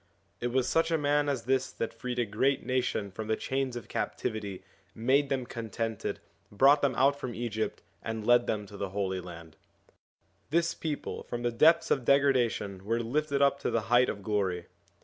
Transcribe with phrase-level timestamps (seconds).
[0.39, 3.75] It was such a man as this that freed a great nation from the chains
[3.75, 4.63] of captivity,
[4.95, 6.19] made them contented,
[6.51, 9.57] brought them out from Egypt, and led them to the Holy Land.
[10.49, 14.65] This people from the depths of degradation were lifted up to the height of glory.